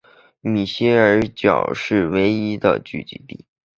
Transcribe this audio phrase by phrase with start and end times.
[0.39, 3.45] 米歇尔角是其唯一聚居地。